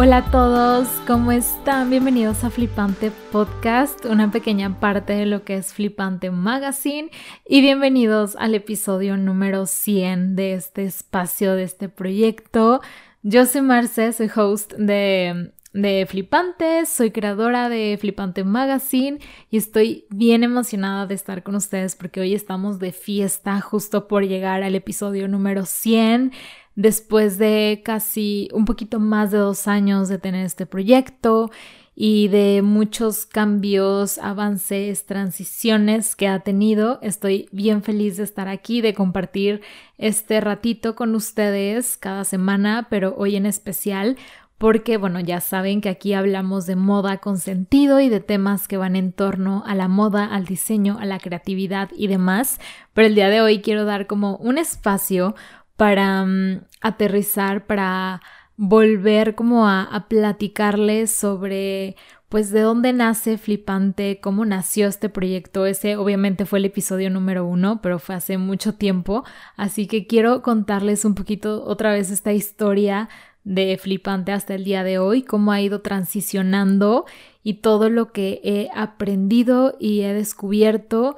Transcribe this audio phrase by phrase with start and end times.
[0.00, 1.90] Hola a todos, ¿cómo están?
[1.90, 7.10] Bienvenidos a Flipante Podcast, una pequeña parte de lo que es Flipante Magazine
[7.44, 12.80] y bienvenidos al episodio número 100 de este espacio, de este proyecto.
[13.24, 19.18] Yo soy Marce, soy host de, de Flipante, soy creadora de Flipante Magazine
[19.50, 24.24] y estoy bien emocionada de estar con ustedes porque hoy estamos de fiesta justo por
[24.24, 26.30] llegar al episodio número 100
[26.78, 31.50] después de casi un poquito más de dos años de tener este proyecto
[31.96, 37.00] y de muchos cambios, avances, transiciones que ha tenido.
[37.02, 39.60] Estoy bien feliz de estar aquí, de compartir
[39.96, 44.16] este ratito con ustedes cada semana, pero hoy en especial
[44.58, 48.76] porque, bueno, ya saben que aquí hablamos de moda con sentido y de temas que
[48.76, 52.60] van en torno a la moda, al diseño, a la creatividad y demás,
[52.92, 55.36] pero el día de hoy quiero dar como un espacio
[55.78, 58.20] para mm, aterrizar, para
[58.56, 61.94] volver como a, platicarles sobre
[62.28, 65.66] pues de dónde nace Flipante, cómo nació este proyecto.
[65.66, 69.24] Ese obviamente fue el episodio número uno, pero fue hace mucho tiempo.
[69.56, 73.08] Así que quiero contarles un poquito otra vez esta historia
[73.44, 77.06] de Flipante hasta el día de hoy, cómo ha ido transicionando
[77.44, 81.16] y todo lo que he aprendido y he descubierto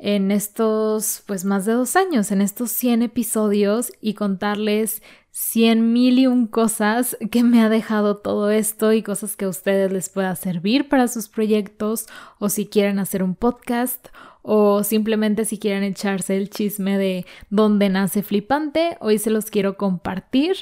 [0.00, 6.18] en estos, pues más de dos años, en estos 100 episodios y contarles 100 mil
[6.18, 10.08] y un cosas que me ha dejado todo esto y cosas que a ustedes les
[10.08, 12.06] pueda servir para sus proyectos
[12.38, 14.08] o si quieren hacer un podcast
[14.42, 19.76] o simplemente si quieren echarse el chisme de dónde nace Flipante, hoy se los quiero
[19.76, 20.56] compartir.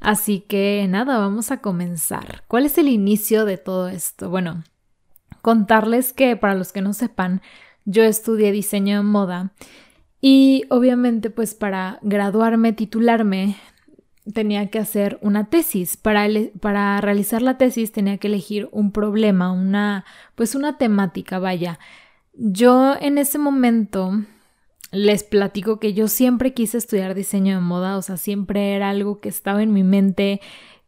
[0.00, 2.42] Así que nada, vamos a comenzar.
[2.48, 4.30] ¿Cuál es el inicio de todo esto?
[4.30, 4.64] Bueno,
[5.42, 7.40] contarles que para los que no sepan,
[7.84, 9.52] yo estudié diseño de moda
[10.20, 13.56] y obviamente pues para graduarme, titularme,
[14.32, 15.96] tenía que hacer una tesis.
[15.96, 16.26] Para,
[16.60, 21.78] para realizar la tesis tenía que elegir un problema, una pues una temática, vaya.
[22.34, 24.12] Yo en ese momento
[24.92, 29.20] les platico que yo siempre quise estudiar diseño de moda, o sea, siempre era algo
[29.20, 30.40] que estaba en mi mente,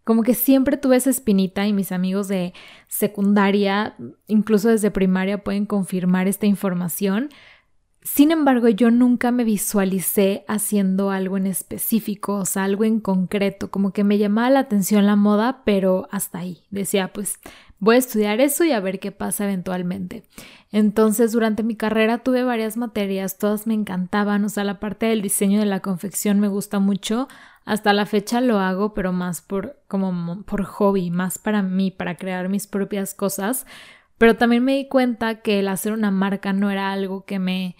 [0.05, 2.53] como que siempre tuve esa espinita y mis amigos de
[2.89, 3.97] secundaria,
[4.27, 7.29] incluso desde primaria, pueden confirmar esta información.
[8.03, 13.71] Sin embargo, yo nunca me visualicé haciendo algo en específico, o sea, algo en concreto,
[13.71, 16.65] como que me llamaba la atención la moda, pero hasta ahí.
[16.71, 17.39] Decía, pues
[17.83, 20.23] voy a estudiar eso y a ver qué pasa eventualmente.
[20.71, 25.21] Entonces, durante mi carrera tuve varias materias, todas me encantaban, o sea, la parte del
[25.21, 27.27] diseño de la confección me gusta mucho,
[27.65, 32.15] hasta la fecha lo hago, pero más por como por hobby, más para mí, para
[32.15, 33.67] crear mis propias cosas.
[34.17, 37.75] Pero también me di cuenta que el hacer una marca no era algo que me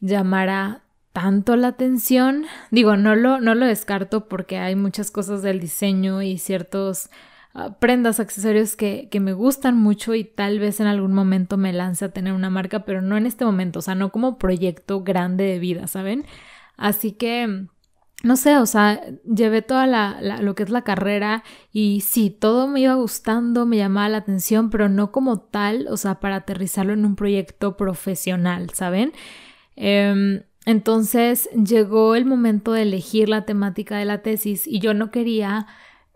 [0.00, 0.82] llamara
[1.12, 2.46] tanto la atención.
[2.72, 7.08] Digo, no lo, no lo descarto porque hay muchas cosas del diseño y ciertos
[7.80, 12.04] prendas, accesorios que, que me gustan mucho y tal vez en algún momento me lance
[12.04, 15.44] a tener una marca, pero no en este momento, o sea, no como proyecto grande
[15.44, 16.26] de vida, ¿saben?
[16.76, 17.68] Así que
[18.24, 22.66] no sé, o sea, llevé toda la, lo que es la carrera y sí, todo
[22.66, 26.92] me iba gustando, me llamaba la atención, pero no como tal, o sea, para aterrizarlo
[26.92, 29.12] en un proyecto profesional, ¿saben?
[29.76, 35.12] Em, entonces llegó el momento de elegir la temática de la tesis y yo no
[35.12, 35.68] quería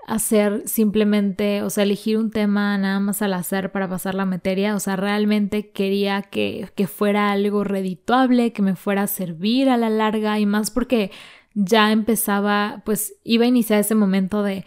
[0.07, 4.75] hacer simplemente, o sea, elegir un tema nada más al hacer para pasar la materia,
[4.75, 9.77] o sea, realmente quería que, que fuera algo redituable, que me fuera a servir a
[9.77, 11.11] la larga y más porque
[11.55, 14.65] ya empezaba, pues iba a iniciar ese momento de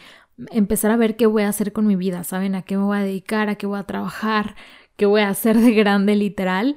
[0.51, 2.56] empezar a ver qué voy a hacer con mi vida, ¿saben?
[2.56, 4.56] A qué me voy a dedicar, a qué voy a trabajar,
[4.97, 6.75] qué voy a hacer de grande literal.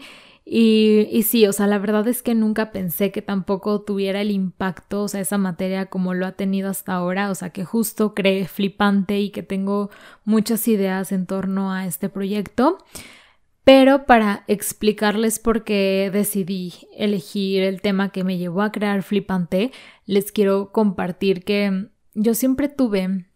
[0.50, 5.02] Y, sí, o sea, la verdad es que nunca pensé que tampoco tuviera el impacto,
[5.02, 8.48] o sea, esa materia como lo ha tenido hasta ahora, o sea, que justo cree
[8.48, 9.90] flipante y que tengo
[10.24, 12.78] muchas ideas en torno a este proyecto.
[13.64, 19.70] Pero para explicarles por qué decidí elegir el tema que me llevó a crear Flipante,
[20.06, 23.26] les quiero compartir que yo siempre tuve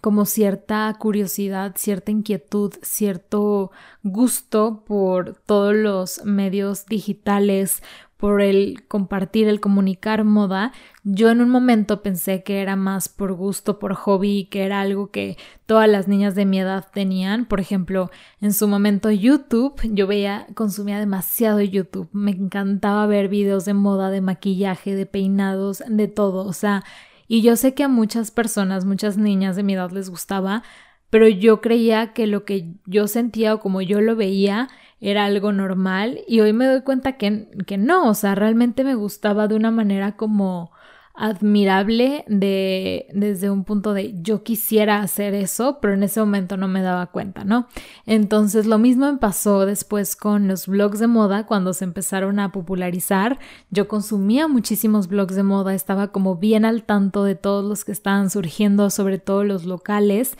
[0.00, 3.72] como cierta curiosidad, cierta inquietud, cierto
[4.02, 7.82] gusto por todos los medios digitales,
[8.18, 10.72] por el compartir, el comunicar moda,
[11.04, 15.12] yo en un momento pensé que era más por gusto, por hobby, que era algo
[15.12, 17.46] que todas las niñas de mi edad tenían.
[17.46, 18.10] Por ejemplo,
[18.40, 22.08] en su momento YouTube, yo veía, consumía demasiado YouTube.
[22.12, 26.44] Me encantaba ver videos de moda, de maquillaje, de peinados, de todo.
[26.44, 26.84] O sea,
[27.28, 30.62] y yo sé que a muchas personas, muchas niñas de mi edad les gustaba,
[31.10, 34.68] pero yo creía que lo que yo sentía o como yo lo veía
[35.00, 38.94] era algo normal y hoy me doy cuenta que, que no, o sea, realmente me
[38.94, 40.72] gustaba de una manera como
[41.18, 46.68] admirable de desde un punto de yo quisiera hacer eso, pero en ese momento no
[46.68, 47.66] me daba cuenta, ¿no?
[48.06, 52.52] Entonces lo mismo me pasó después con los blogs de moda cuando se empezaron a
[52.52, 53.40] popularizar.
[53.70, 57.92] Yo consumía muchísimos blogs de moda, estaba como bien al tanto de todos los que
[57.92, 60.36] estaban surgiendo, sobre todo los locales.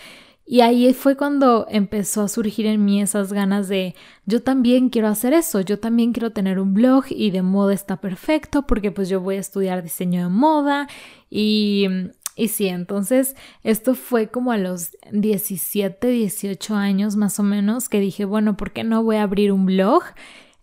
[0.50, 5.09] Y ahí fue cuando empezó a surgir en mí esas ganas de yo también quiero
[5.09, 9.11] hacer eso, yo también quiero tener un blog y de moda está perfecto porque pues
[9.11, 10.89] yo voy a estudiar diseño de moda
[11.29, 11.87] y,
[12.35, 18.01] y sí, entonces esto fue como a los 17, 18 años más o menos que
[18.01, 20.03] dije, bueno, ¿por qué no voy a abrir un blog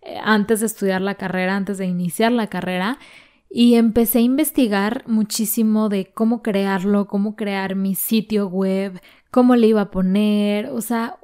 [0.02, 2.98] eh, antes de estudiar la carrera, antes de iniciar la carrera?
[3.48, 9.00] Y empecé a investigar muchísimo de cómo crearlo, cómo crear mi sitio web,
[9.30, 11.16] cómo le iba a poner, o sea,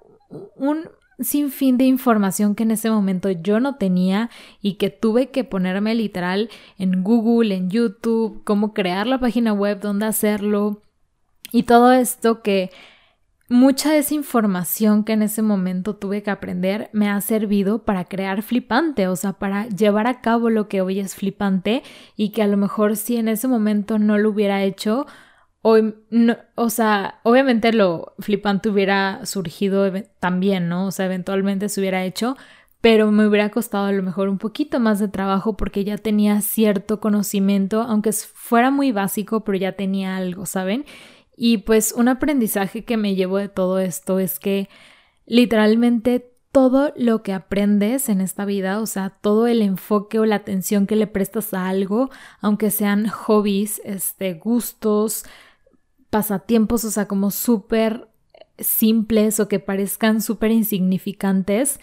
[0.57, 0.89] un
[1.21, 5.95] sinfín de información que en ese momento yo no tenía y que tuve que ponerme
[5.95, 10.83] literal en Google, en YouTube, cómo crear la página web, dónde hacerlo
[11.53, 12.71] y todo esto que
[13.49, 18.07] mucha de esa información que en ese momento tuve que aprender me ha servido para
[18.07, 21.83] crear flipante, o sea, para llevar a cabo lo que hoy es flipante
[22.17, 25.07] y que a lo mejor si en ese momento no lo hubiera hecho,
[25.65, 30.87] Hoy, no, o sea, obviamente lo flipante hubiera surgido también, ¿no?
[30.87, 32.37] O sea, eventualmente se hubiera hecho,
[32.81, 36.41] pero me hubiera costado a lo mejor un poquito más de trabajo porque ya tenía
[36.41, 40.85] cierto conocimiento, aunque fuera muy básico, pero ya tenía algo, ¿saben?
[41.37, 44.69] Y pues un aprendizaje que me llevo de todo esto es que
[45.27, 50.37] literalmente todo lo que aprendes en esta vida, o sea, todo el enfoque o la
[50.37, 52.11] atención que le prestas a algo,
[52.41, 55.25] aunque sean hobbies, este, gustos,
[56.13, 58.07] pasatiempos, o sea, como súper
[58.59, 61.81] simples o que parezcan súper insignificantes,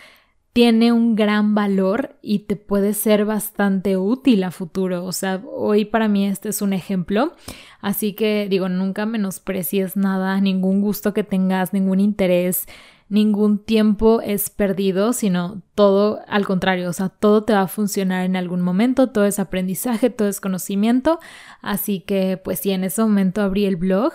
[0.54, 5.04] tiene un gran valor y te puede ser bastante útil a futuro.
[5.04, 7.34] O sea, hoy para mí este es un ejemplo.
[7.81, 12.68] Así que digo, nunca menosprecies nada, ningún gusto que tengas, ningún interés,
[13.10, 18.24] ningún tiempo es perdido, sino todo al contrario, o sea, todo te va a funcionar
[18.26, 21.20] en algún momento, todo es aprendizaje, todo es conocimiento,
[21.62, 24.14] así que pues sí, en ese momento abrí el blog,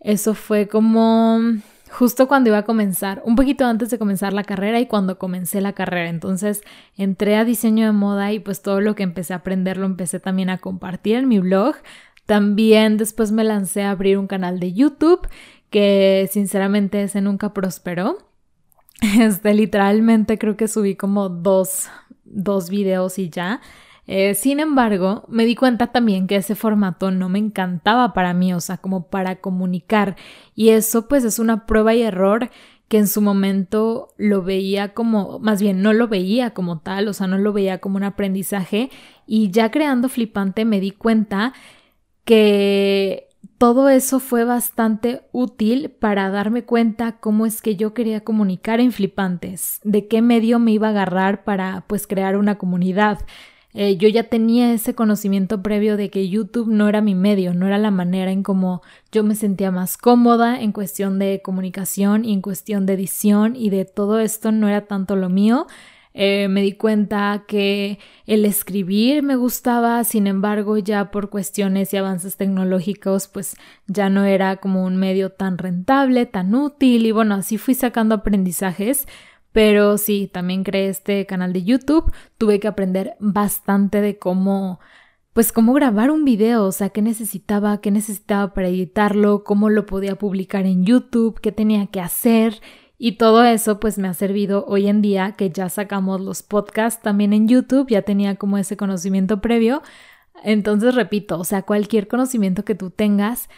[0.00, 1.40] eso fue como
[1.90, 5.60] justo cuando iba a comenzar, un poquito antes de comenzar la carrera y cuando comencé
[5.60, 6.10] la carrera.
[6.10, 6.62] Entonces
[6.96, 10.20] entré a diseño de moda y pues todo lo que empecé a aprender lo empecé
[10.20, 11.76] también a compartir en mi blog.
[12.26, 15.26] También después me lancé a abrir un canal de YouTube
[15.70, 18.27] que sinceramente ese nunca prosperó.
[19.20, 21.88] Este, literalmente creo que subí como dos,
[22.24, 23.60] dos videos y ya.
[24.06, 28.54] Eh, sin embargo, me di cuenta también que ese formato no me encantaba para mí,
[28.54, 30.16] o sea, como para comunicar.
[30.54, 32.50] Y eso pues es una prueba y error
[32.88, 37.12] que en su momento lo veía como, más bien no lo veía como tal, o
[37.12, 38.90] sea, no lo veía como un aprendizaje.
[39.26, 41.52] Y ya creando Flipante me di cuenta
[42.24, 43.27] que
[43.58, 48.92] todo eso fue bastante útil para darme cuenta cómo es que yo quería comunicar en
[48.92, 53.18] Flipantes, de qué medio me iba a agarrar para pues crear una comunidad.
[53.74, 57.66] Eh, yo ya tenía ese conocimiento previo de que YouTube no era mi medio, no
[57.66, 58.80] era la manera en cómo
[59.12, 63.70] yo me sentía más cómoda en cuestión de comunicación y en cuestión de edición y
[63.70, 65.66] de todo esto no era tanto lo mío.
[66.14, 71.96] Eh, me di cuenta que el escribir me gustaba, sin embargo, ya por cuestiones y
[71.96, 77.34] avances tecnológicos, pues ya no era como un medio tan rentable, tan útil y bueno,
[77.36, 79.06] así fui sacando aprendizajes.
[79.52, 84.80] Pero sí, también creé este canal de YouTube, tuve que aprender bastante de cómo
[85.32, 89.86] pues cómo grabar un video, o sea, qué necesitaba, qué necesitaba para editarlo, cómo lo
[89.86, 92.60] podía publicar en YouTube, qué tenía que hacer
[92.98, 97.00] y todo eso pues me ha servido hoy en día que ya sacamos los podcasts
[97.02, 99.82] también en YouTube, ya tenía como ese conocimiento previo.
[100.42, 103.48] Entonces repito, o sea, cualquier conocimiento que tú tengas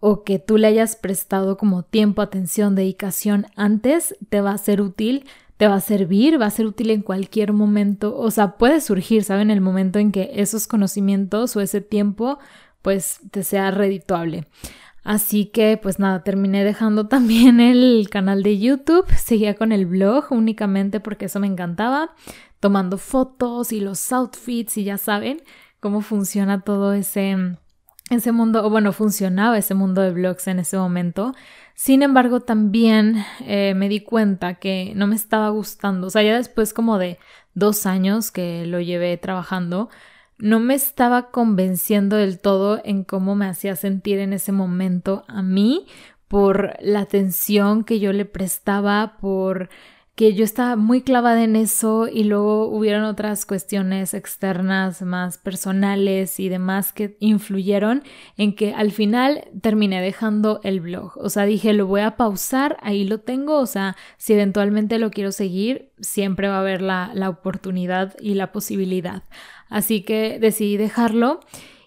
[0.00, 4.80] o que tú le hayas prestado como tiempo, atención, dedicación antes, te va a ser
[4.80, 8.80] útil, te va a servir, va a ser útil en cualquier momento, o sea, puede
[8.80, 9.50] surgir, ¿saben?
[9.50, 12.38] El momento en que esos conocimientos o ese tiempo
[12.82, 14.46] pues te sea redituable.
[15.04, 20.26] Así que pues nada, terminé dejando también el canal de YouTube, seguía con el blog
[20.30, 22.14] únicamente porque eso me encantaba,
[22.58, 25.42] tomando fotos y los outfits y ya saben
[25.78, 27.36] cómo funciona todo ese,
[28.08, 31.34] ese mundo, o bueno, funcionaba ese mundo de blogs en ese momento.
[31.74, 36.36] Sin embargo, también eh, me di cuenta que no me estaba gustando, o sea, ya
[36.36, 37.18] después como de
[37.52, 39.90] dos años que lo llevé trabajando,
[40.38, 45.42] no me estaba convenciendo del todo en cómo me hacía sentir en ese momento a
[45.42, 45.86] mí
[46.28, 49.68] por la atención que yo le prestaba, por
[50.14, 56.38] que yo estaba muy clavada en eso y luego hubieron otras cuestiones externas más personales
[56.38, 58.04] y demás que influyeron
[58.36, 61.16] en que al final terminé dejando el blog.
[61.16, 65.10] O sea, dije, lo voy a pausar, ahí lo tengo, o sea, si eventualmente lo
[65.10, 69.24] quiero seguir, siempre va a haber la, la oportunidad y la posibilidad.
[69.68, 71.40] Así que decidí dejarlo.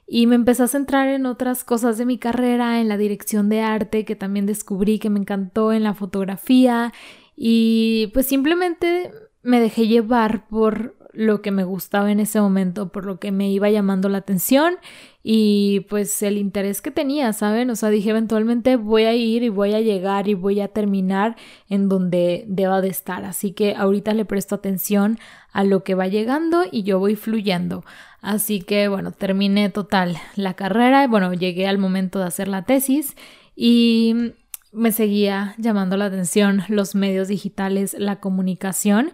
[0.09, 3.59] Y me empecé a centrar en otras cosas de mi carrera, en la dirección de
[3.59, 6.93] arte, que también descubrí que me encantó, en la fotografía
[7.37, 9.11] y pues simplemente
[9.43, 13.49] me dejé llevar por lo que me gustaba en ese momento, por lo que me
[13.49, 14.75] iba llamando la atención
[15.23, 17.69] y pues el interés que tenía, ¿saben?
[17.69, 21.35] O sea, dije eventualmente voy a ir y voy a llegar y voy a terminar
[21.69, 23.25] en donde deba de estar.
[23.25, 25.17] Así que ahorita le presto atención
[25.51, 27.83] a lo que va llegando y yo voy fluyendo.
[28.21, 33.15] Así que bueno, terminé total la carrera, bueno, llegué al momento de hacer la tesis
[33.55, 34.33] y
[34.77, 39.13] me seguía llamando la atención los medios digitales, la comunicación.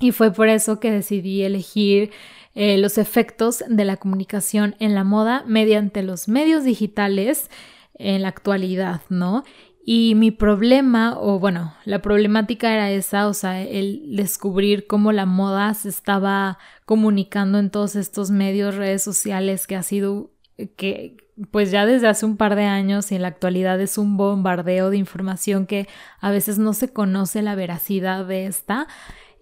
[0.00, 2.10] Y fue por eso que decidí elegir
[2.54, 7.48] eh, los efectos de la comunicación en la moda mediante los medios digitales
[7.94, 9.44] en la actualidad, ¿no?
[9.84, 15.26] Y mi problema, o bueno, la problemática era esa, o sea, el descubrir cómo la
[15.26, 20.30] moda se estaba comunicando en todos estos medios, redes sociales, que ha sido,
[20.76, 21.16] que,
[21.50, 24.90] pues ya desde hace un par de años y en la actualidad es un bombardeo
[24.90, 25.88] de información que
[26.20, 28.86] a veces no se conoce la veracidad de esta.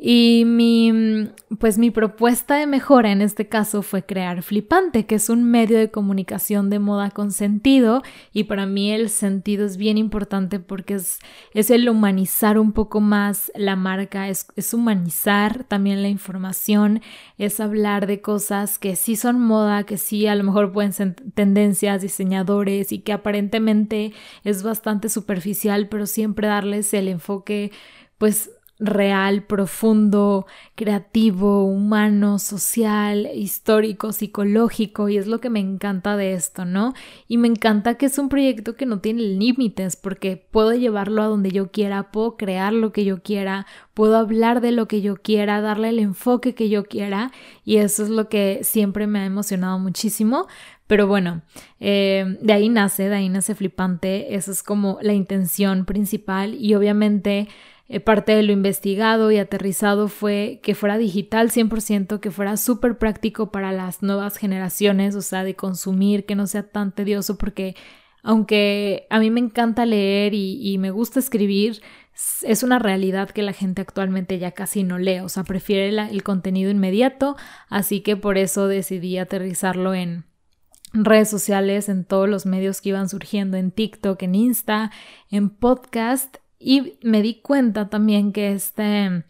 [0.02, 1.28] Y mi,
[1.59, 5.76] pues mi propuesta de mejora en este caso fue crear Flipante, que es un medio
[5.76, 8.02] de comunicación de moda con sentido.
[8.33, 11.19] Y para mí el sentido es bien importante porque es,
[11.52, 17.02] es el humanizar un poco más la marca, es, es humanizar también la información,
[17.37, 21.14] es hablar de cosas que sí son moda, que sí a lo mejor pueden ser
[21.35, 24.14] tendencias, diseñadores y que aparentemente
[24.45, 27.71] es bastante superficial, pero siempre darles el enfoque
[28.16, 36.32] pues real, profundo, creativo, humano, social, histórico, psicológico, y es lo que me encanta de
[36.32, 36.94] esto, ¿no?
[37.28, 41.26] Y me encanta que es un proyecto que no tiene límites, porque puedo llevarlo a
[41.26, 45.16] donde yo quiera, puedo crear lo que yo quiera, puedo hablar de lo que yo
[45.16, 47.30] quiera, darle el enfoque que yo quiera,
[47.64, 50.49] y eso es lo que siempre me ha emocionado muchísimo.
[50.87, 51.42] Pero bueno,
[51.78, 56.75] eh, de ahí nace, de ahí nace flipante, eso es como la intención principal y
[56.75, 57.46] obviamente
[57.99, 63.50] parte de lo investigado y aterrizado fue que fuera digital 100%, que fuera súper práctico
[63.50, 67.75] para las nuevas generaciones, o sea, de consumir, que no sea tan tedioso, porque
[68.23, 71.80] aunque a mí me encanta leer y, me gusta escribir,
[72.42, 76.23] es una realidad que la gente actualmente ya casi no lee, o sea, prefiere el
[76.23, 77.37] contenido inmediato,
[77.68, 80.26] así que por eso decidí aterrizarlo en
[80.92, 84.90] redes sociales, en todos los medios que iban surgiendo, en TikTok, en Insta,
[85.30, 89.25] en podcast y me di cuenta también que este,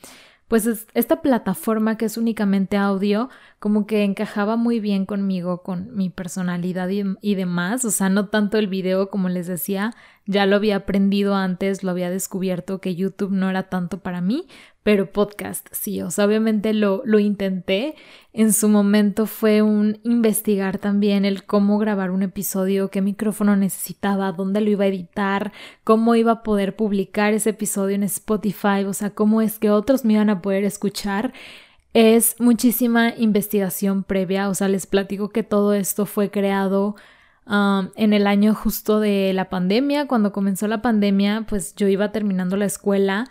[0.48, 6.08] pues esta plataforma que es únicamente audio, como que encajaba muy bien conmigo, con mi
[6.08, 7.84] personalidad y, demás.
[7.84, 11.90] O sea, no tanto el video, como les decía, ya lo había aprendido antes, lo
[11.90, 14.46] había descubierto que YouTube no era tanto para mí,
[14.82, 17.96] pero podcast sí, o sea, obviamente lo, lo intenté.
[18.32, 24.32] En su momento fue un investigar también el cómo grabar un episodio, qué micrófono necesitaba,
[24.32, 25.52] dónde lo iba a editar,
[25.84, 30.06] cómo iba a poder publicar ese episodio en Spotify, o sea, cómo es que otros
[30.06, 31.34] me iban a poder escuchar.
[31.92, 36.94] Es muchísima investigación previa, o sea, les platico que todo esto fue creado
[37.46, 40.06] um, en el año justo de la pandemia.
[40.06, 43.26] Cuando comenzó la pandemia, pues yo iba terminando la escuela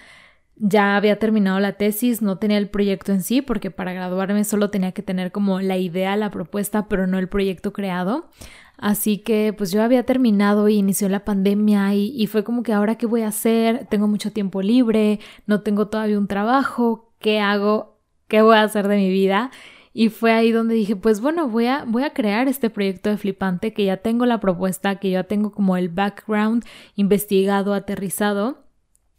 [0.59, 4.69] ya había terminado la tesis, no tenía el proyecto en sí, porque para graduarme solo
[4.69, 8.29] tenía que tener como la idea, la propuesta, pero no el proyecto creado.
[8.77, 12.73] Así que pues yo había terminado y inició la pandemia y, y, fue como que
[12.73, 17.39] ahora qué voy a hacer, tengo mucho tiempo libre, no tengo todavía un trabajo, ¿qué
[17.39, 17.98] hago?
[18.29, 19.51] ¿Qué voy a hacer de mi vida?
[19.91, 23.17] Y fue ahí donde dije, pues bueno, voy a, voy a crear este proyecto de
[23.17, 26.63] flipante que ya tengo la propuesta, que ya tengo como el background
[26.95, 28.69] investigado, aterrizado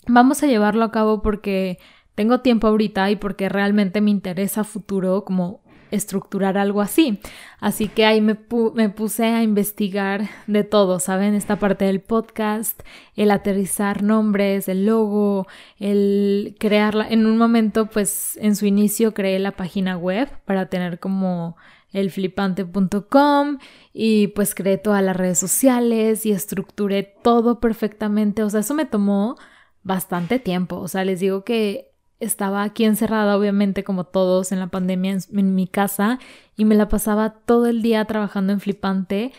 [0.06, 1.78] vamos a llevarlo a cabo porque
[2.14, 7.20] tengo tiempo ahorita y porque realmente me interesa futuro como estructurar algo así.
[7.58, 11.34] Así que ahí me, puse a investigar de todo, ¿saben?
[11.34, 12.80] Esta parte del podcast,
[13.16, 15.46] el aterrizar nombres, el logo,
[15.78, 17.08] el crearla.
[17.08, 21.56] En un momento, pues en su inicio creé la página web para tener como
[21.92, 23.58] el flipante.com
[23.92, 28.42] y pues creé todas las redes sociales y estructuré todo perfectamente.
[28.42, 29.36] O sea, eso me tomó
[29.82, 30.76] bastante tiempo.
[30.76, 31.89] O sea, les digo que
[32.20, 36.18] estaba aquí encerrada, obviamente, como todos en la pandemia en, mi casa
[36.56, 39.32] y me la pasaba todo el día trabajando en Flipante,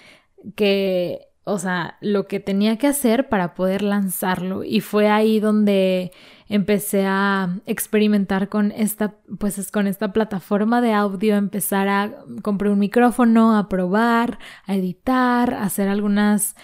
[0.55, 4.63] que o sea, lo que tenía que hacer para poder lanzarlo.
[4.63, 6.11] Y fue ahí donde
[6.47, 12.71] empecé a experimentar con esta, pues es con esta plataforma de audio, empezar a comprar
[12.71, 16.55] un micrófono, a probar, a editar, a hacer algunas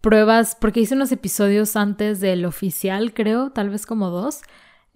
[0.00, 4.42] pruebas, porque hice unos episodios antes del oficial, creo, tal vez como dos,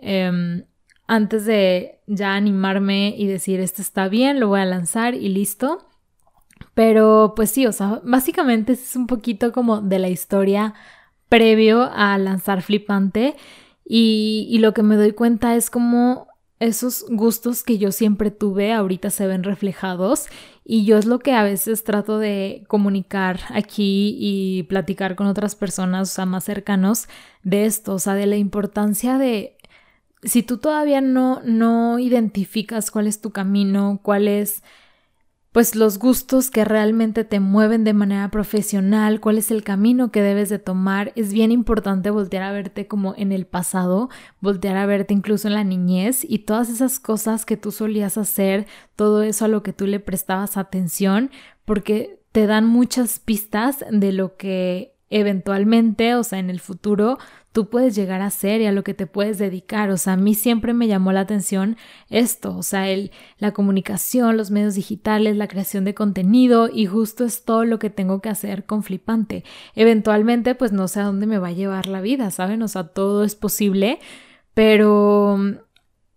[0.02, 0.64] em,
[1.06, 5.86] antes de ya animarme y decir, esto está bien, lo voy a lanzar y listo.
[6.74, 10.74] Pero pues sí, o sea, básicamente es un poquito como de la historia
[11.28, 13.36] previo a lanzar Flipante
[13.84, 16.28] y, y lo que me doy cuenta es como
[16.60, 20.28] esos gustos que yo siempre tuve ahorita se ven reflejados
[20.64, 25.56] y yo es lo que a veces trato de comunicar aquí y platicar con otras
[25.56, 27.08] personas, o sea, más cercanos
[27.42, 29.56] de esto, o sea, de la importancia de
[30.22, 34.62] si tú todavía no no identificas cuál es tu camino, cuál es
[35.52, 40.22] pues los gustos que realmente te mueven de manera profesional, cuál es el camino que
[40.22, 41.12] debes de tomar.
[41.14, 44.08] Es bien importante voltear a verte como en el pasado,
[44.40, 48.66] voltear a verte incluso en la niñez y todas esas cosas que tú solías hacer,
[48.96, 51.30] todo eso a lo que tú le prestabas atención,
[51.66, 57.18] porque te dan muchas pistas de lo que eventualmente, o sea, en el futuro,
[57.52, 59.90] tú puedes llegar a ser y a lo que te puedes dedicar.
[59.90, 61.76] O sea, a mí siempre me llamó la atención
[62.08, 67.24] esto, o sea, el, la comunicación, los medios digitales, la creación de contenido y justo
[67.24, 69.44] es todo lo que tengo que hacer con Flipante.
[69.74, 72.62] Eventualmente, pues no sé a dónde me va a llevar la vida, ¿saben?
[72.62, 73.98] O sea, todo es posible,
[74.54, 75.38] pero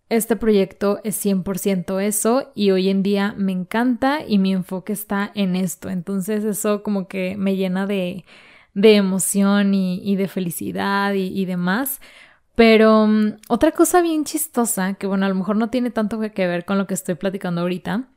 [0.10, 5.32] este proyecto es 100% eso y hoy en día me encanta y mi enfoque está
[5.36, 5.90] en esto.
[5.90, 8.24] Entonces eso como que me llena de
[8.76, 12.02] de emoción y, de felicidad y, demás.
[12.54, 16.48] Pero mm, otra cosa bien chistosa, que bueno, a lo mejor no tiene tanto que
[16.48, 18.10] ver con lo que estoy platicando ahorita,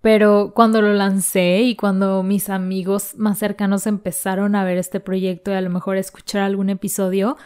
[0.00, 5.50] pero cuando lo lancé y cuando mis amigos más cercanos empezaron a ver este proyecto
[5.50, 7.36] y a lo mejor escuchar algún episodio,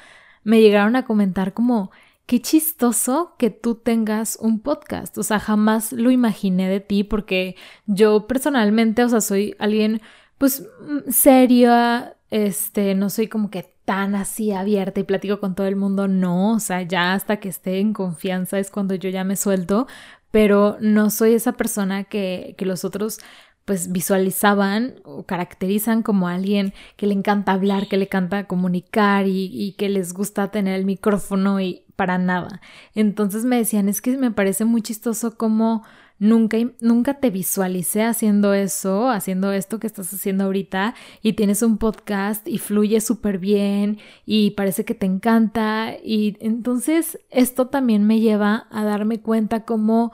[0.44, 1.90] me llegaron a comentar como,
[2.26, 5.18] qué chistoso que tú tengas un podcast.
[5.18, 10.00] O sea, jamás lo imaginé de ti porque yo personalmente, o sea, soy alguien
[10.40, 15.66] pues mm, seria, este, no soy como que tan así abierta y platico con todo
[15.66, 19.22] el mundo, no, o sea, ya hasta que esté en confianza es cuando yo ya
[19.22, 19.86] me suelto,
[20.30, 23.18] pero no soy esa persona que, que los otros
[23.66, 29.50] pues visualizaban o caracterizan como alguien que le encanta hablar, que le encanta comunicar y,
[29.52, 32.62] y, que les gusta tener el micrófono y para nada.
[32.94, 35.84] Entonces me decían, es que me parece muy chistoso como
[36.20, 41.78] Nunca, nunca te visualicé haciendo eso, haciendo esto que estás haciendo ahorita y tienes un
[41.78, 48.20] podcast y fluye súper bien y parece que te encanta y entonces esto también me
[48.20, 50.12] lleva a darme cuenta como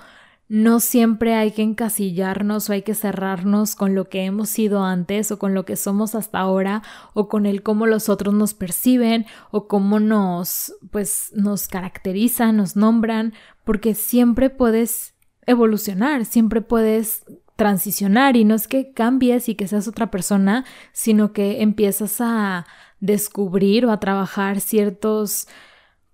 [0.49, 5.33] no siempre hay que encasillarnos o hay que cerrarnos con lo que hemos sido antes
[5.33, 9.27] o con lo que somos hasta ahora o con el cómo los otros nos perciben
[9.51, 15.16] o cómo nos pues nos caracterizan, nos nombran, porque siempre puedes
[15.47, 17.25] evolucionar, siempre puedes
[17.57, 22.67] transicionar y no es que cambies y que seas otra persona, sino que empiezas a
[23.01, 25.49] descubrir o a trabajar ciertos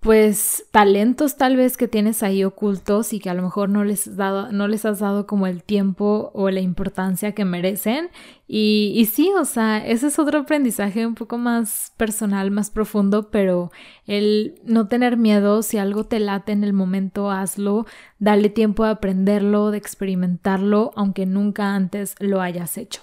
[0.03, 4.17] pues talentos tal vez que tienes ahí ocultos y que a lo mejor no les,
[4.17, 8.11] dado, no les has dado como el tiempo o la importancia que merecen.
[8.49, 13.31] Y, y sí, o sea, ese es otro aprendizaje un poco más personal, más profundo,
[13.31, 13.71] pero
[14.09, 17.87] el no tener miedo, si algo te late en el momento, hazlo,
[18.19, 23.03] dale tiempo de aprenderlo, de experimentarlo, aunque nunca antes lo hayas hecho.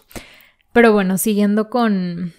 [0.73, 2.33] Pero bueno, siguiendo con,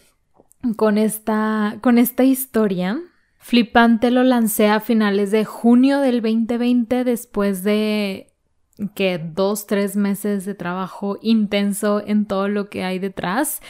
[0.76, 3.00] con, esta, con esta historia,
[3.42, 8.34] Flipante lo lancé a finales de junio del 2020 después de
[8.94, 13.60] que dos, tres meses de trabajo intenso en todo lo que hay detrás.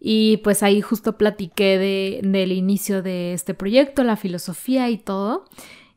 [0.00, 5.44] Y pues ahí justo platiqué de, del inicio de este proyecto, la filosofía y todo.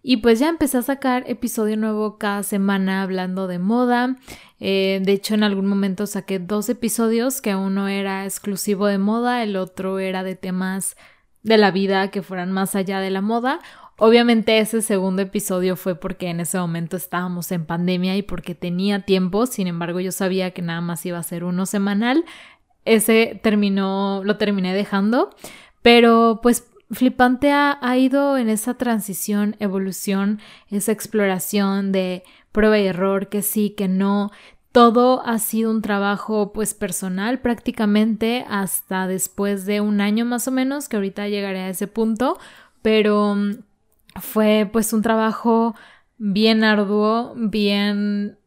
[0.03, 4.15] Y pues ya empecé a sacar episodio nuevo cada semana hablando de moda.
[4.59, 9.41] Eh, de hecho, en algún momento saqué dos episodios, que uno era exclusivo de moda,
[9.41, 10.97] el otro era de temas
[11.43, 13.59] de la vida que fueran más allá de la moda.
[13.97, 19.01] Obviamente ese segundo episodio fue porque en ese momento estábamos en pandemia y porque tenía
[19.01, 22.25] tiempo, sin embargo yo sabía que nada más iba a ser uno semanal.
[22.85, 25.29] Ese terminó, lo terminé dejando,
[25.81, 32.87] pero pues Flipante ha, ha ido en esa transición, evolución, esa exploración de prueba y
[32.87, 34.31] error, que sí, que no,
[34.73, 40.51] todo ha sido un trabajo pues personal prácticamente hasta después de un año más o
[40.51, 42.39] menos, que ahorita llegaré a ese punto,
[42.81, 43.59] pero mm,
[44.19, 45.75] fue pues un trabajo
[46.17, 48.37] bien arduo, bien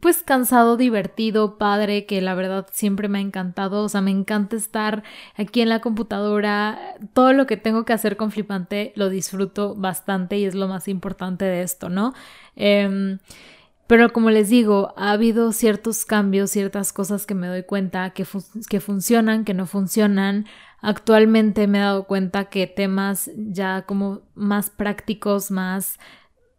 [0.00, 4.56] pues cansado, divertido, padre, que la verdad siempre me ha encantado, o sea, me encanta
[4.56, 5.04] estar
[5.36, 10.38] aquí en la computadora, todo lo que tengo que hacer con Flipante lo disfruto bastante
[10.38, 12.14] y es lo más importante de esto, ¿no?
[12.56, 13.18] Em,
[13.88, 18.26] pero como les digo, ha habido ciertos cambios, ciertas cosas que me doy cuenta que,
[18.68, 20.44] que funcionan, que no funcionan.
[20.82, 25.98] Actualmente me he dado cuenta que temas ya como más prácticos, más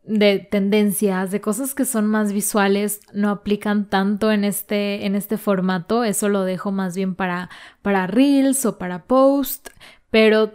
[0.04, 5.38] de tendencias, de cosas que son más visuales, no aplican tanto en este, en este
[5.38, 6.04] formato.
[6.04, 7.52] Eso lo dejo más bien para,
[7.84, 9.70] para Reels o para Post,
[10.10, 10.52] pero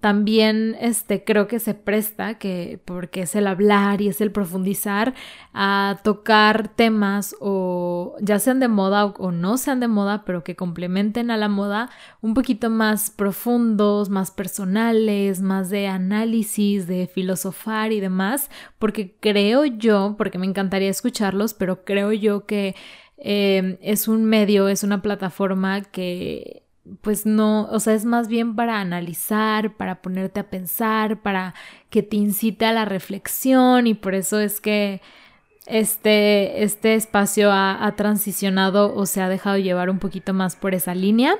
[0.00, 5.14] también este creo que se presta que porque es el hablar y es el profundizar
[5.52, 10.56] a tocar temas o ya sean de moda o, no sean de moda pero que
[10.56, 17.92] complementen a la moda un poquito más profundos más personales más de análisis de filosofar
[17.92, 22.76] y demás porque creo yo porque me encantaría escucharlos pero creo yo que
[23.16, 26.67] eh, es un medio es una plataforma que
[27.02, 31.54] pues no, o sea, es más bien para analizar, para ponerte a pensar, para
[31.90, 35.00] que te incite a la reflexión y por eso es que
[35.66, 40.94] este, este espacio ha, transicionado o se ha dejado llevar un poquito más por esa
[40.94, 41.36] línea,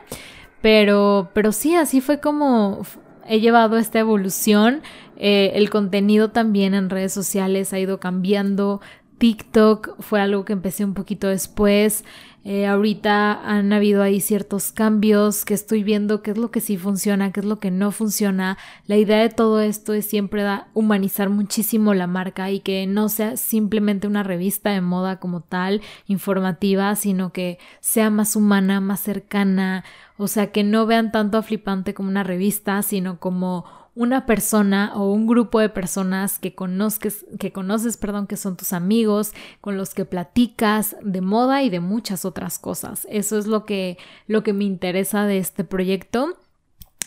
[0.60, 2.82] pero, pero sí, así fue como
[3.28, 4.82] he llevado esta evolución.
[5.16, 8.80] Eh, el contenido también en redes sociales ha ido cambiando.
[9.18, 12.04] TikTok fue algo que empecé un poquito después.
[12.44, 16.78] Eh, ahorita han habido ahí ciertos cambios que estoy viendo qué es lo que sí
[16.78, 18.56] funciona, qué es lo que no funciona.
[18.86, 23.36] La idea de todo esto es siempre humanizar muchísimo la marca y que no sea
[23.36, 29.84] simplemente una revista de moda como tal, informativa, sino que sea más humana, más cercana.
[30.16, 33.66] O sea, que no vean tanto a Flipante como una revista, sino como
[33.98, 38.72] una persona o un grupo de personas que conozques, que conoces, perdón, que son tus
[38.72, 43.08] amigos, con los que platicas de moda y de muchas otras cosas.
[43.10, 46.38] Eso es lo que, lo que me interesa de este proyecto.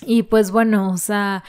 [0.05, 1.45] Y pues bueno, o sea,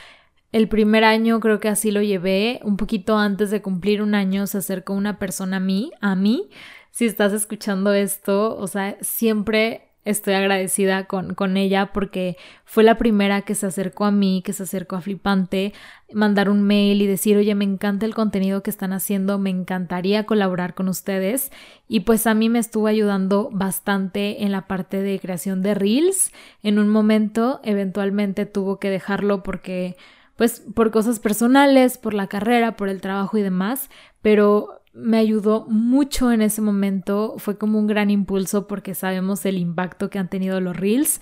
[0.53, 2.61] el primer año creo que así lo llevé.
[2.63, 6.49] Un poquito antes de cumplir un año se acercó una persona a mí, a mí.
[6.91, 12.97] Si estás escuchando esto, o sea, siempre estoy agradecida con, con, ella porque fue la
[12.97, 15.73] primera que se acercó a mí, que se acercó a Flipante,
[16.11, 20.25] mandar un mail y decir, oye, me encanta el contenido que están haciendo, me encantaría
[20.25, 21.51] colaborar con ustedes.
[21.87, 26.31] Y pues a mí me estuvo ayudando bastante en la parte de creación de reels.
[26.61, 29.95] En un momento, eventualmente tuvo que dejarlo porque
[30.35, 33.89] pues por cosas personales, por la carrera, por el trabajo y demás,
[34.21, 39.57] pero me ayudó mucho en ese momento, fue como un gran impulso porque sabemos el
[39.57, 41.19] impacto que han tenido los reels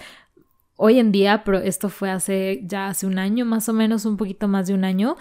[0.75, 4.17] hoy en día, pero esto fue hace ya hace un año más o menos, un
[4.17, 5.15] poquito más de un año,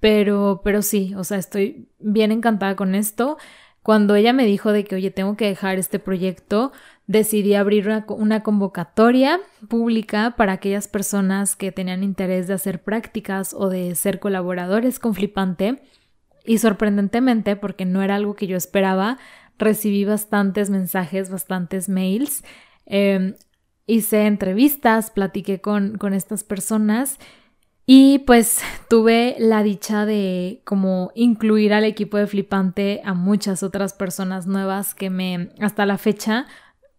[0.00, 3.38] pero pero sí, o sea, estoy bien encantada con esto.
[3.82, 6.72] Cuando ella me dijo de que, oye, tengo que dejar este proyecto,
[7.08, 13.54] decidí abrir una, una, convocatoria pública para aquellas personas que tenían interés de hacer prácticas
[13.54, 15.82] o de ser colaboradores con Flipante
[16.44, 19.18] y sorprendentemente, porque no era algo que yo esperaba,
[19.58, 22.44] recibí bastantes mensajes, bastantes mails.
[22.86, 23.34] Em,
[23.86, 27.18] hice entrevistas, platiqué con, con estas personas
[27.86, 33.92] y pues tuve la dicha de como incluir al equipo de Flipante a muchas otras
[33.92, 36.46] personas nuevas que me hasta la fecha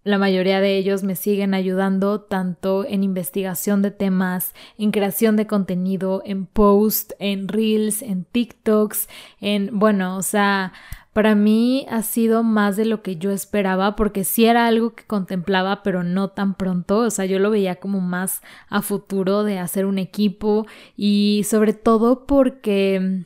[0.03, 5.47] la mayoría de ellos me siguen ayudando tanto en investigación de temas, en creación de
[5.47, 9.07] contenido, en post, en reels, en TikToks,
[9.39, 10.73] en, bueno, o sea,
[11.13, 15.05] para mí ha sido más de lo que yo esperaba porque sí era algo que
[15.05, 19.59] contemplaba pero no tan pronto, o sea, yo lo veía como más a futuro de
[19.59, 20.65] hacer un equipo
[20.97, 23.25] y sobre todo porque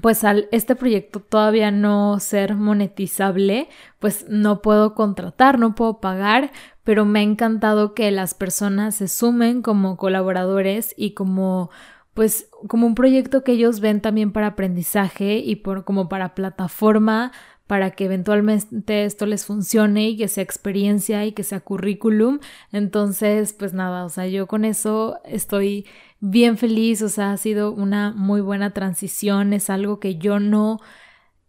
[0.00, 6.50] pues al este proyecto todavía no ser monetizable, pues no puedo contratar, no puedo pagar,
[6.82, 11.70] pero me ha encantado que las personas se sumen como colaboradores y como
[12.12, 17.32] pues como un proyecto que ellos ven también para aprendizaje y por como para plataforma
[17.66, 22.40] para que eventualmente esto les funcione y que sea experiencia y que sea currículum.
[22.72, 25.86] Entonces, pues nada, o sea, yo con eso estoy
[26.20, 30.80] bien feliz, o sea, ha sido una muy buena transición, es algo que yo no,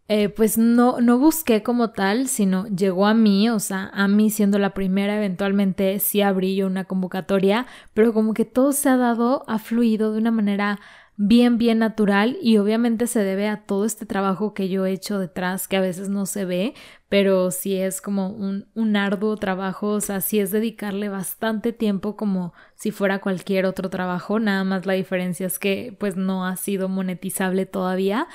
[0.08, 4.30] eh, pues no, no busqué como tal, sino llegó a mí, o sea, a mí
[4.30, 8.98] siendo la primera, eventualmente sí abrí yo una convocatoria, pero como que todo se ha
[8.98, 10.80] dado, ha fluido de una manera
[11.18, 15.20] bien, bien natural y obviamente se debe a todo este trabajo que yo he hecho
[15.20, 16.74] detrás que a veces no se ve,
[17.10, 22.18] pero sí es como un, un arduo trabajo, o sea, sí es dedicarle bastante tiempo
[22.18, 26.56] como si fuera cualquier otro trabajo, nada más la diferencia es que pues no ha
[26.58, 28.28] sido monetizable todavía,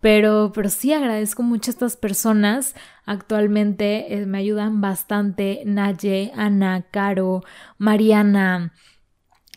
[0.00, 2.74] Pero, pero sí agradezco mucho a estas personas.
[3.04, 7.42] Actualmente eh, me ayudan bastante Naye, Ana, Caro,
[7.78, 8.72] Mariana,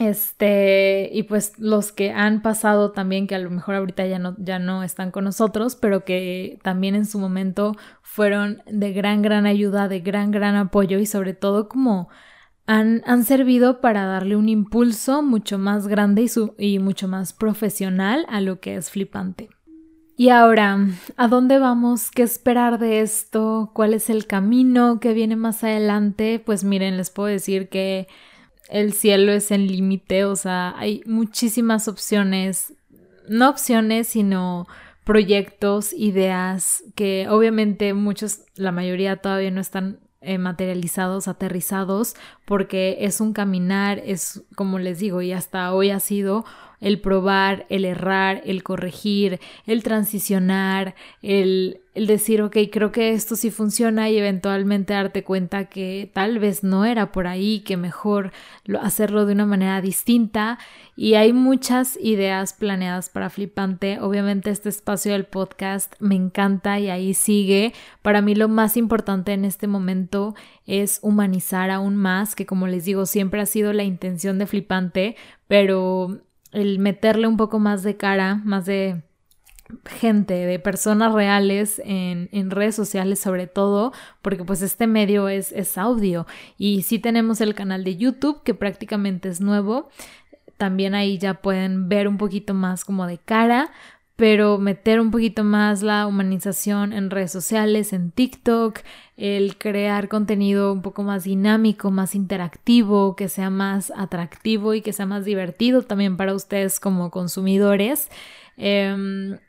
[0.01, 4.35] este, y pues los que han pasado también, que a lo mejor ahorita ya no,
[4.39, 9.45] ya no están con nosotros, pero que también en su momento fueron de gran, gran
[9.45, 12.09] ayuda, de gran, gran apoyo y sobre todo como
[12.65, 17.31] han, han servido para darle un impulso mucho más grande y, su, y mucho más
[17.31, 19.49] profesional a lo que es flipante.
[20.17, 20.79] Y ahora,
[21.15, 22.09] ¿a dónde vamos?
[22.09, 23.69] ¿Qué esperar de esto?
[23.75, 26.41] ¿Cuál es el camino que viene más adelante?
[26.43, 28.07] Pues miren, les puedo decir que
[28.71, 32.73] el cielo es el límite, o sea, hay muchísimas opciones,
[33.27, 34.65] no opciones, sino
[35.03, 43.19] proyectos, ideas que obviamente muchos, la mayoría todavía no están eh, materializados, aterrizados, porque es
[43.19, 46.45] un caminar, es como les digo, y hasta hoy ha sido
[46.81, 53.35] el probar, el errar, el corregir, el transicionar, el, el decir, ok, creo que esto
[53.35, 58.31] sí funciona y eventualmente darte cuenta que tal vez no era por ahí, que mejor
[58.81, 60.57] hacerlo de una manera distinta.
[60.95, 63.99] Y hay muchas ideas planeadas para Flipante.
[63.99, 67.73] Obviamente este espacio del podcast me encanta y ahí sigue.
[68.01, 70.33] Para mí lo más importante en este momento
[70.65, 75.15] es humanizar aún más, que como les digo, siempre ha sido la intención de Flipante,
[75.47, 79.03] pero el meterle un poco más de cara, más de
[79.85, 85.51] gente, de personas reales en, en, redes sociales sobre todo, porque pues este medio es,
[85.53, 86.27] es audio.
[86.57, 89.89] Y sí tenemos el canal de YouTube que prácticamente es nuevo,
[90.57, 93.71] también ahí ya pueden ver un poquito más como de cara,
[94.21, 98.81] pero meter un poquito más la humanización en redes sociales, en TikTok,
[99.17, 104.93] el crear contenido un poco más dinámico, más interactivo, que sea más atractivo y que
[104.93, 108.09] sea más divertido también para ustedes como consumidores.
[108.57, 109.39] Em,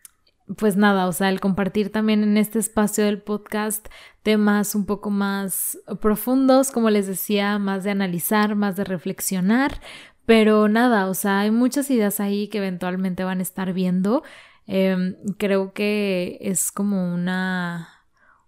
[0.57, 3.87] pues nada, o sea, el compartir también en este espacio del podcast
[4.23, 9.83] temas un poco más profundos, como les decía, más de analizar, más de reflexionar,
[10.25, 14.23] pero nada, o sea, hay muchas ideas ahí que eventualmente van a estar viendo.
[14.67, 17.89] Em, creo que es como una,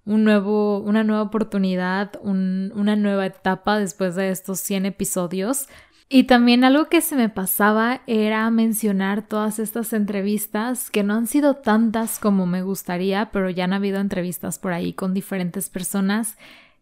[0.05, 5.68] un nuevo, una nueva oportunidad, una nueva etapa después de estos 100 episodios.
[6.09, 11.27] Y también algo que se me pasaba era mencionar todas estas entrevistas, que no han
[11.27, 16.37] sido tantas como me gustaría, pero ya han habido entrevistas por ahí con diferentes personas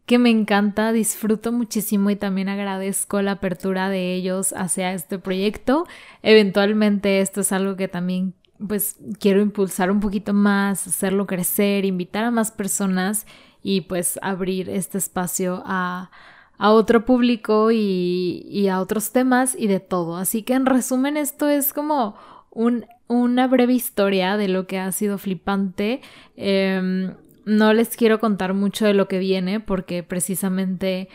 [0.07, 5.87] que me encanta, disfruto muchísimo y también agradezco la apertura de ellos hacia este proyecto.
[6.23, 8.35] Eventualmente esto es algo que también
[8.67, 13.27] pues quiero impulsar un poquito más, hacerlo crecer, invitar a más personas
[13.63, 16.11] y pues abrir este espacio a,
[16.59, 20.17] a otro público y, y, a otros temas y de todo.
[20.17, 22.17] Así que en resumen esto es como
[22.51, 26.01] un, una breve historia de lo que ha sido flipante.
[26.37, 27.13] Eh,
[27.45, 31.09] no les quiero contar mucho de lo que viene porque precisamente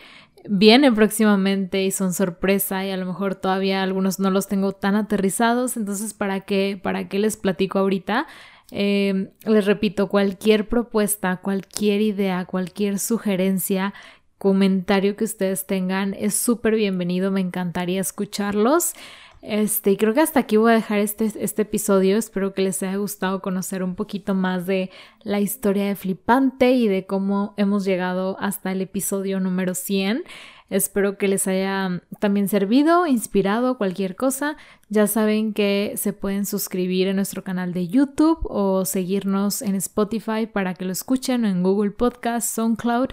[0.48, 4.94] vienen próximamente y son sorpresa y a lo mejor todavía algunos no los tengo tan
[4.94, 8.26] aterrizados, entonces ¿para qué, para qué les platico ahorita?
[8.70, 13.94] Eh, les repito, cualquier propuesta, cualquier idea, cualquier sugerencia,
[14.38, 18.92] comentario que ustedes tengan es súper bienvenido, me encantaría escucharlos.
[19.40, 22.16] Este, creo que hasta aquí voy a dejar este, este episodio.
[22.16, 24.90] Espero que les haya gustado conocer un poquito más de
[25.22, 30.24] la historia de Flipante y de cómo hemos llegado hasta el episodio número 100.
[30.70, 34.56] Espero que les haya también servido, inspirado, cualquier cosa.
[34.90, 40.46] Ya saben que se pueden suscribir en nuestro canal de YouTube o seguirnos en Spotify
[40.46, 43.10] para que lo escuchen en Google Podcast, SoundCloud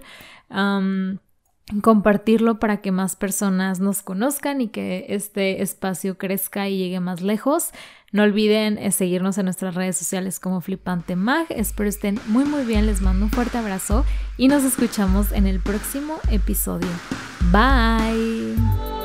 [1.81, 7.21] compartirlo para que más personas nos conozcan y que este espacio crezca y llegue más
[7.21, 7.71] lejos.
[8.11, 11.47] No olviden eh, seguirnos en nuestras redes sociales como Flipante Mag.
[11.49, 14.05] Espero estén muy muy bien, les mando un fuerte abrazo
[14.37, 16.89] y nos escuchamos en el próximo episodio.
[17.51, 19.04] Bye.